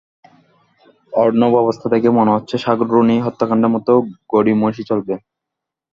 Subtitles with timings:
[1.13, 3.91] অরনভঅবস্থা দেখে মনে হচ্ছে, সাগররুনি হত্যাকাণ্ডের মতো
[4.31, 5.13] গড়িমসি চলবে।